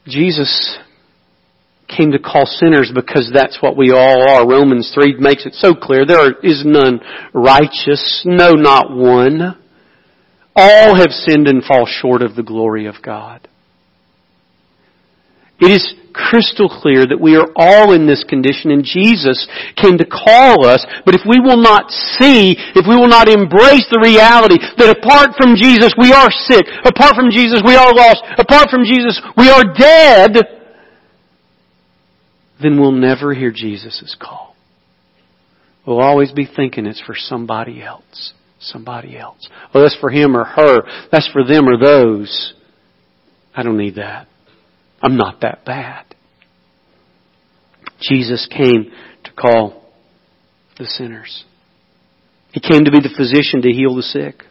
[0.10, 0.78] Jesus
[1.88, 4.48] came to call sinners because that's what we all are.
[4.48, 6.06] Romans 3 makes it so clear.
[6.06, 7.00] There is none
[7.34, 9.58] righteous, no not one.
[10.56, 13.47] All have sinned and fall short of the glory of God.
[15.60, 20.05] It is crystal clear that we are all in this condition and Jesus came to
[20.05, 24.57] call us, but if we will not see, if we will not embrace the reality
[24.78, 28.84] that apart from Jesus we are sick, apart from Jesus we are lost, apart from
[28.84, 30.38] Jesus we are dead,
[32.62, 34.55] then we'll never hear Jesus' call.
[35.86, 39.47] We'll always be thinking it's for somebody else somebody else.
[39.74, 40.82] Well, that's for him or her.
[41.12, 42.53] That's for them or those.
[43.55, 44.28] I don't need that.
[45.02, 46.06] I'm not that bad.
[48.02, 48.91] Jesus came
[49.24, 49.91] to call
[50.78, 51.45] the sinners.
[52.52, 54.43] He came to be the physician to heal the sick.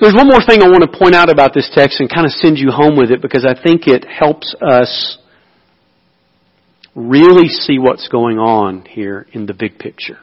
[0.00, 2.32] There's one more thing I want to point out about this text and kind of
[2.32, 5.18] send you home with it because I think it helps us
[6.94, 10.18] really see what's going on here in the big picture.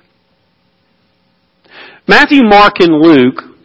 [2.07, 3.57] Matthew, Mark, and Luke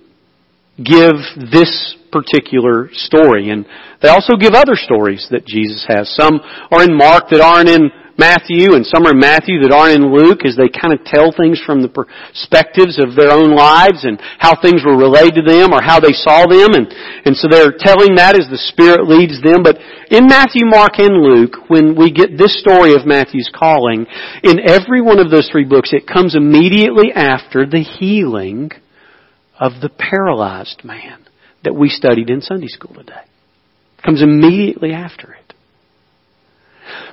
[0.77, 1.17] give
[1.51, 3.67] this particular story, and
[4.03, 6.09] they also give other stories that Jesus has.
[6.15, 6.41] Some
[6.71, 10.09] are in Mark that aren't in Matthew and some are in Matthew that aren't in
[10.09, 14.17] Luke as they kind of tell things from the perspectives of their own lives and
[14.41, 16.89] how things were relayed to them or how they saw them and,
[17.29, 19.61] and so they're telling that as the Spirit leads them.
[19.61, 19.77] But
[20.09, 24.09] in Matthew, Mark, and Luke, when we get this story of Matthew's calling,
[24.43, 28.73] in every one of those three books it comes immediately after the healing
[29.61, 31.26] of the paralyzed man
[31.67, 33.25] that we studied in Sunday school today.
[34.05, 35.53] Comes immediately after it.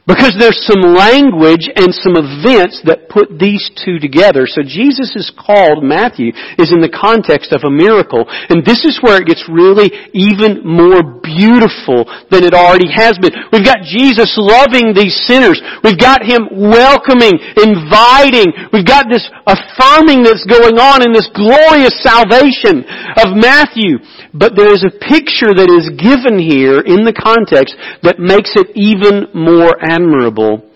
[0.03, 4.43] Because there's some language and some events that put these two together.
[4.43, 8.27] So Jesus is called, Matthew, is in the context of a miracle.
[8.27, 13.31] And this is where it gets really even more beautiful than it already has been.
[13.55, 15.63] We've got Jesus loving these sinners.
[15.87, 18.51] We've got Him welcoming, inviting.
[18.75, 22.83] We've got this affirming that's going on in this glorious salvation
[23.23, 24.03] of Matthew.
[24.35, 28.73] But there is a picture that is given here in the context that makes it
[28.75, 30.69] even more admirable.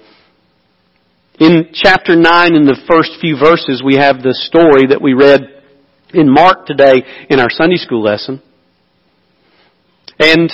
[1.39, 5.41] In chapter 9, in the first few verses, we have the story that we read
[6.13, 8.41] in Mark today in our Sunday school lesson.
[10.19, 10.49] And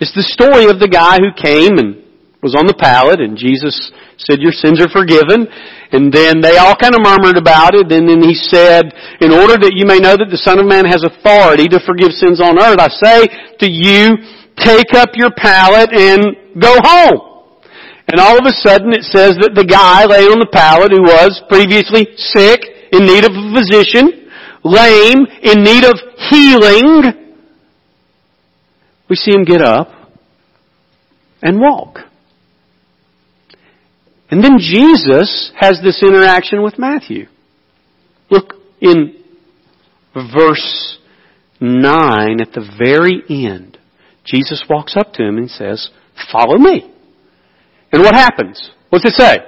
[0.00, 2.04] it's the story of the guy who came and
[2.42, 5.48] was on the pallet and Jesus said, your sins are forgiven.
[5.92, 7.92] And then they all kind of murmured about it.
[7.92, 8.88] And then he said,
[9.20, 12.12] in order that you may know that the Son of Man has authority to forgive
[12.16, 13.18] sins on earth, I say
[13.60, 14.16] to you,
[14.56, 17.25] take up your pallet and go home.
[18.08, 21.02] And all of a sudden it says that the guy laying on the pallet who
[21.02, 22.60] was previously sick,
[22.92, 24.30] in need of a physician,
[24.62, 25.98] lame, in need of
[26.30, 27.34] healing,
[29.08, 29.88] we see him get up
[31.42, 31.98] and walk.
[34.30, 37.26] And then Jesus has this interaction with Matthew.
[38.30, 39.22] Look in
[40.14, 40.98] verse
[41.60, 43.78] 9 at the very end.
[44.24, 45.90] Jesus walks up to him and says,
[46.32, 46.92] follow me.
[47.92, 48.70] And what happens?
[48.90, 49.38] What's it say?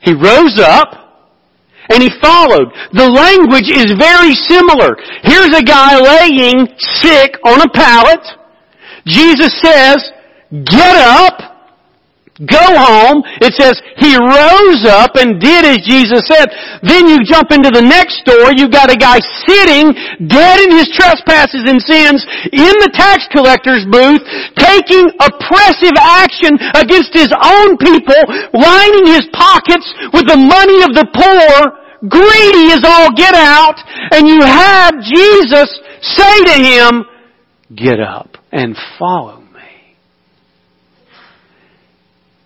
[0.00, 1.04] He rose up
[1.88, 2.72] and he followed.
[2.92, 4.96] The language is very similar.
[5.22, 8.20] Here's a guy laying sick on a pallet.
[9.06, 9.98] Jesus says,
[10.64, 11.53] get up
[12.42, 13.22] Go home.
[13.38, 16.50] It says he rose up and did as Jesus said.
[16.82, 18.58] Then you jump into the next story.
[18.58, 19.94] You've got a guy sitting
[20.26, 24.18] dead in his trespasses and sins in the tax collector's booth,
[24.58, 28.18] taking oppressive action against his own people,
[28.50, 31.54] lining his pockets with the money of the poor,
[32.10, 33.78] greedy as all get out,
[34.10, 35.70] and you have Jesus
[36.02, 37.06] say to him,
[37.78, 39.43] get up and follow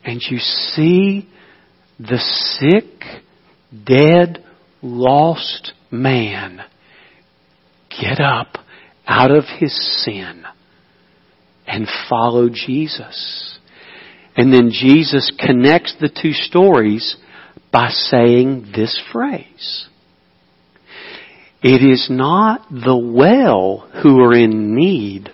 [0.08, 1.28] and you see
[1.98, 3.22] the sick,
[3.84, 4.42] dead,
[4.80, 6.62] lost man
[7.90, 8.56] get up
[9.06, 10.44] out of his sin
[11.66, 13.58] and follow Jesus.
[14.34, 17.16] And then Jesus connects the two stories
[17.70, 19.88] by saying this phrase.
[21.62, 25.28] It is not the well who are in need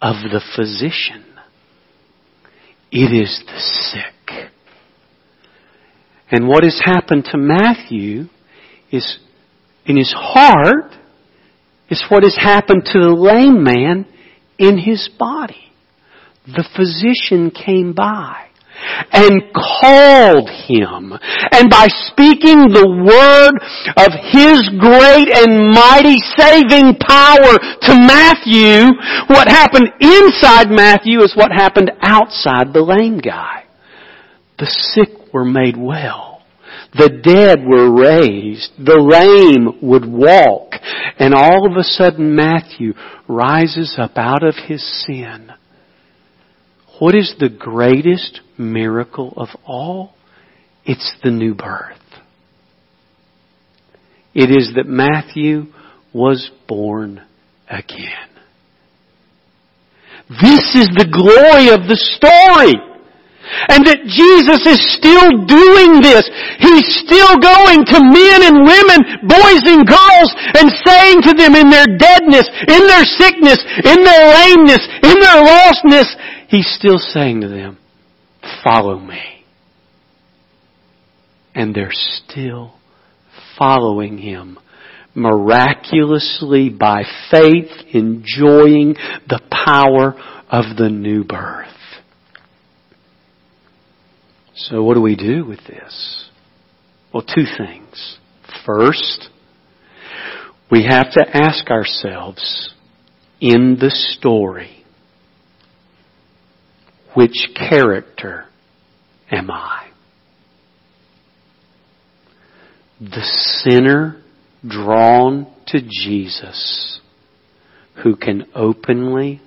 [0.00, 1.24] of the physician.
[2.92, 4.19] It is the sick.
[6.30, 8.26] And what has happened to Matthew
[8.90, 9.18] is
[9.86, 10.94] in his heart
[11.88, 14.06] is what has happened to the lame man
[14.58, 15.72] in his body.
[16.46, 18.46] The physician came by
[19.12, 21.12] and called him.
[21.52, 23.54] And by speaking the word
[23.98, 28.88] of his great and mighty saving power to Matthew,
[29.28, 33.64] what happened inside Matthew is what happened outside the lame guy.
[34.58, 36.42] The sick were made well.
[36.92, 38.72] The dead were raised.
[38.78, 40.72] The lame would walk.
[41.18, 42.94] And all of a sudden Matthew
[43.28, 45.50] rises up out of his sin.
[46.98, 50.14] What is the greatest miracle of all?
[50.84, 51.96] It's the new birth.
[54.34, 55.66] It is that Matthew
[56.12, 57.22] was born
[57.68, 58.28] again.
[60.28, 62.89] This is the glory of the story.
[63.68, 66.24] And that Jesus is still doing this.
[66.62, 71.70] He's still going to men and women, boys and girls, and saying to them in
[71.70, 76.08] their deadness, in their sickness, in their lameness, in their lostness,
[76.48, 77.78] He's still saying to them,
[78.64, 79.44] follow me.
[81.54, 82.74] And they're still
[83.58, 84.58] following Him
[85.14, 88.94] miraculously by faith, enjoying
[89.28, 90.14] the power
[90.48, 91.68] of the new birth.
[94.68, 96.28] So what do we do with this?
[97.14, 98.18] Well, two things.
[98.66, 99.30] First,
[100.70, 102.74] we have to ask ourselves
[103.40, 104.84] in the story,
[107.14, 108.44] which character
[109.30, 109.88] am I?
[113.00, 113.22] The
[113.64, 114.22] sinner
[114.66, 117.00] drawn to Jesus
[118.02, 119.40] who can openly,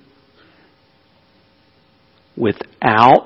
[2.36, 3.23] without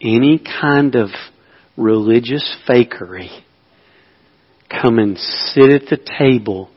[0.00, 1.08] any kind of
[1.76, 3.28] religious fakery,
[4.70, 6.70] come and sit at the table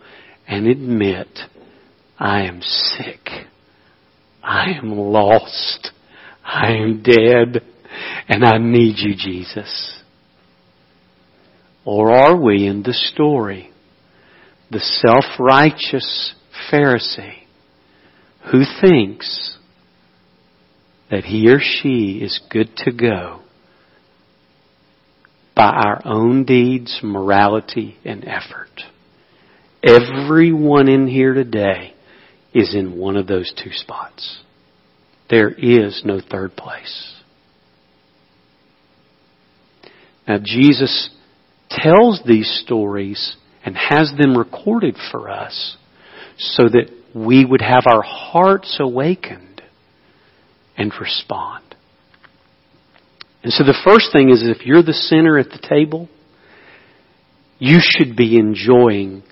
[0.48, 1.28] and admit,
[2.18, 3.48] I am sick.
[4.44, 5.92] I am lost.
[6.44, 7.64] I am dead.
[8.28, 10.02] And I need you, Jesus.
[11.84, 13.72] Or are we in the story
[14.70, 16.34] the self-righteous
[16.72, 17.44] Pharisee
[18.52, 19.58] who thinks
[21.12, 23.42] that he or she is good to go
[25.56, 28.70] by our own deeds, morality, and effort?
[29.84, 31.94] Everyone in here today
[32.54, 34.42] is in one of those two spots.
[35.30, 37.16] There is no third place.
[40.28, 41.10] Now Jesus
[41.70, 43.36] tells these stories
[43.66, 45.76] and has them recorded for us
[46.38, 49.51] so that we would have our hearts awakened
[50.82, 51.64] and respond.
[53.44, 56.10] And so the first thing is if you're the sinner at the table,
[57.60, 59.24] you should be enjoying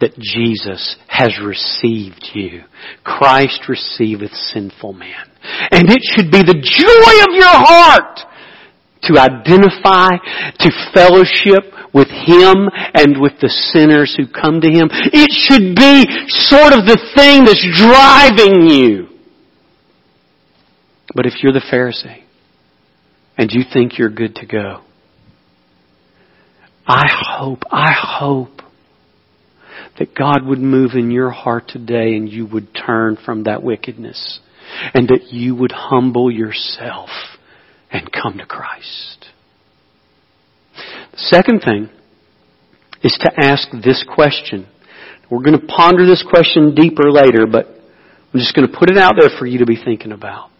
[0.00, 2.62] that Jesus has received you.
[3.04, 5.30] Christ receiveth sinful man.
[5.70, 8.20] And it should be the joy of your heart
[9.02, 10.10] to identify,
[10.58, 14.90] to fellowship with Him and with the sinners who come to Him.
[14.90, 19.15] It should be sort of the thing that's driving you.
[21.16, 22.24] But if you're the Pharisee
[23.38, 24.82] and you think you're good to go,
[26.86, 28.60] I hope, I hope
[29.98, 34.40] that God would move in your heart today and you would turn from that wickedness
[34.92, 37.08] and that you would humble yourself
[37.90, 39.26] and come to Christ.
[41.12, 41.88] The second thing
[43.02, 44.68] is to ask this question.
[45.30, 48.98] We're going to ponder this question deeper later, but I'm just going to put it
[48.98, 50.50] out there for you to be thinking about.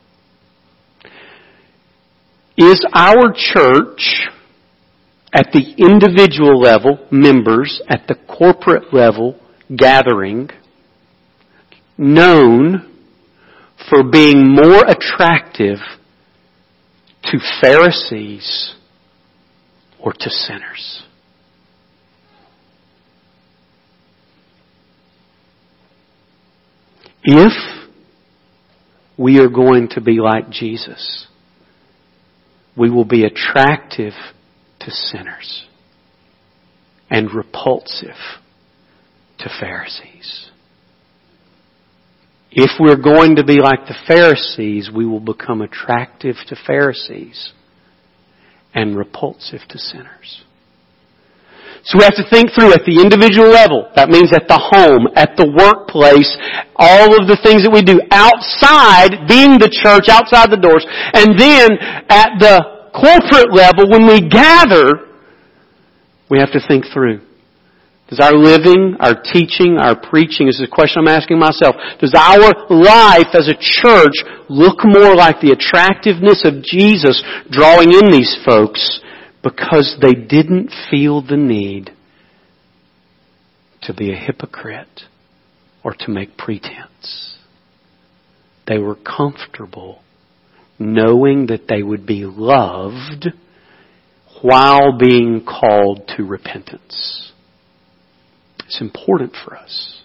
[2.59, 4.29] Is our church
[5.33, 9.39] at the individual level, members, at the corporate level,
[9.77, 10.49] gathering,
[11.99, 12.93] known
[13.91, 15.79] for being more attractive
[17.25, 18.75] to Pharisees
[19.99, 21.03] or to sinners.
[27.23, 27.53] If
[29.19, 31.27] we are going to be like Jesus,
[32.77, 34.13] we will be attractive
[34.81, 35.67] to sinners
[37.11, 38.17] and repulsive
[39.39, 40.51] to Pharisees.
[42.51, 47.53] If we're going to be like the Pharisees, we will become attractive to Pharisees
[48.75, 50.43] and repulsive to sinners.
[51.85, 53.91] So we have to think through at the individual level.
[53.95, 56.31] That means at the home, at the workplace,
[56.75, 60.83] all of the things that we do outside, being the church, outside the doors.
[60.89, 61.79] And then
[62.11, 65.07] at the corporate level, when we gather,
[66.31, 67.23] we have to think through.
[68.09, 72.55] Does our living, our teaching, our preaching, is the question I'm asking myself, does our
[72.71, 74.15] life as a church
[74.49, 77.19] look more like the attractiveness of Jesus
[77.51, 79.03] drawing in these folks
[79.47, 81.91] because they didn't feel the need
[83.83, 85.03] to be a hypocrite
[85.85, 87.39] or to make pretense?
[88.67, 90.03] They were comfortable
[90.81, 93.29] knowing that they would be loved
[94.43, 97.33] while being called to repentance.
[98.65, 100.03] It's important for us.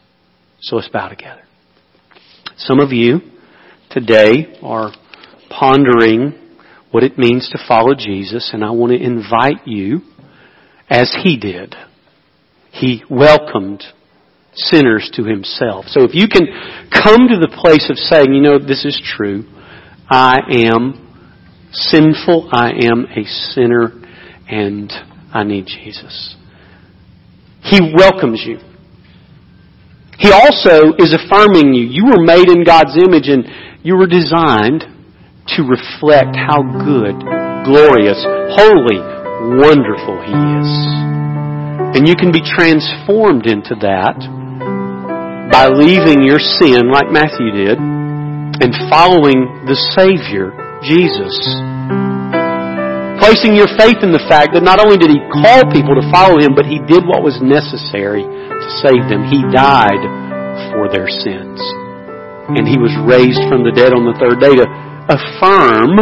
[0.59, 1.41] So let's bow together.
[2.57, 3.21] Some of you
[3.89, 4.91] today are
[5.49, 6.40] pondering
[6.91, 10.01] what it means to follow Jesus, and I want to invite you
[10.89, 11.75] as He did.
[12.71, 13.83] He welcomed
[14.53, 15.85] sinners to Himself.
[15.87, 16.47] So if you can
[16.91, 19.45] come to the place of saying, you know, this is true,
[20.09, 20.37] I
[20.67, 21.07] am
[21.71, 22.49] sinful.
[22.51, 23.91] I am a sinner
[24.49, 24.91] and
[25.33, 26.35] I need Jesus.
[27.63, 28.57] He welcomes you.
[30.17, 31.87] He also is affirming you.
[31.87, 33.45] You were made in God's image and
[33.83, 34.83] you were designed
[35.57, 37.17] to reflect how good,
[37.67, 38.19] glorious,
[38.55, 38.99] holy,
[39.59, 40.71] wonderful He is.
[41.97, 44.15] And you can be transformed into that
[45.51, 51.35] by leaving your sin like Matthew did and following the Savior, Jesus.
[53.19, 56.39] Placing your faith in the fact that not only did He call people to follow
[56.39, 59.27] Him, but He did what was necessary to save them.
[59.27, 60.01] He died
[60.71, 61.59] for their sins.
[62.55, 64.65] And He was raised from the dead on the third day to
[65.11, 65.99] affirm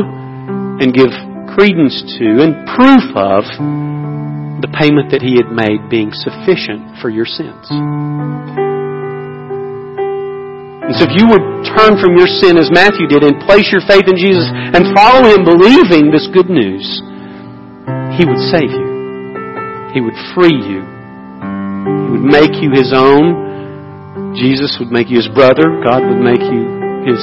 [0.78, 1.10] and give
[1.57, 3.43] credence to and proof of
[4.62, 7.66] the payment that He had made being sufficient for your sins.
[10.86, 13.82] And so if you would turn from your sin as Matthew did and place your
[13.86, 16.86] faith in Jesus and follow Him believing this good news,
[18.18, 18.89] He would save you.
[19.93, 20.82] He would free you.
[20.82, 24.34] He would make you His own.
[24.34, 25.82] Jesus would make you His brother.
[25.86, 26.66] God would make you
[27.05, 27.22] His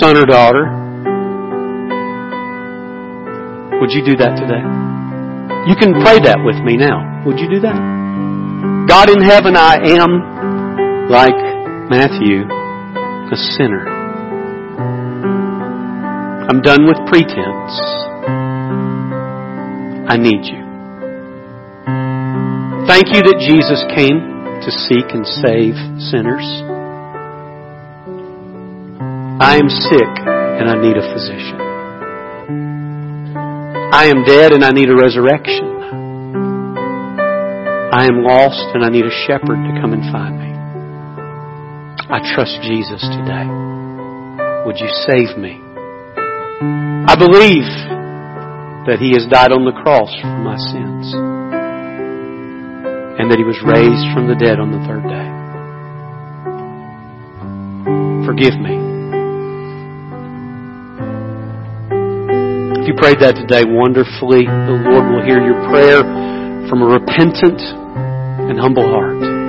[0.00, 0.79] son or daughter.
[3.80, 4.60] Would you do that today?
[5.68, 7.24] You can pray that with me now.
[7.24, 7.76] Would you do that?
[8.88, 11.36] God in heaven, I am like
[11.88, 12.44] Matthew
[13.32, 13.86] a sinner.
[16.50, 17.74] I'm done with pretense.
[20.10, 20.60] I need you.
[22.86, 24.18] Thank you that Jesus came
[24.60, 25.78] to seek and save
[26.10, 26.44] sinners.
[29.40, 31.69] I am sick and I need a physician.
[33.92, 35.66] I am dead and I need a resurrection.
[37.92, 40.50] I am lost and I need a shepherd to come and find me.
[42.08, 43.50] I trust Jesus today.
[44.64, 45.58] Would you save me?
[47.10, 47.66] I believe
[48.86, 51.12] that He has died on the cross for my sins
[53.18, 55.28] and that He was raised from the dead on the third day.
[58.24, 58.79] Forgive me.
[63.00, 66.04] Prayed that today wonderfully, the Lord will hear your prayer
[66.68, 69.40] from a repentant and humble heart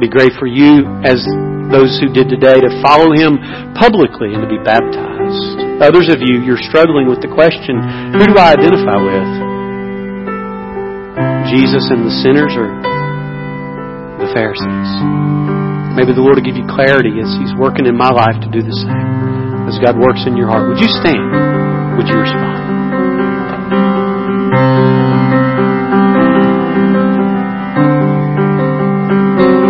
[0.00, 1.20] be great for you as
[1.68, 3.36] those who did today to follow him
[3.76, 5.84] publicly and to be baptized.
[5.84, 7.76] Others of you, you're struggling with the question,
[8.16, 9.30] who do I identify with?
[11.52, 12.72] Jesus and the sinners or
[14.24, 14.90] the Pharisees?
[16.00, 18.64] Maybe the Lord will give you clarity as He's working in my life to do
[18.64, 19.68] the same.
[19.68, 20.66] As God works in your heart.
[20.72, 21.59] Would you stand?
[22.00, 22.79] Would you respond?